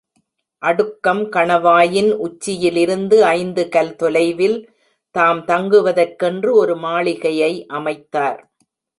[0.61, 4.57] அடுக்கம் கணவாயின் உச்சியிலிருந்து ஐந்து கல் தொலைவில்,
[5.15, 8.41] தாம் தங்குவதற்கென்று ஒரு மாளிகையை அமைத்தார்.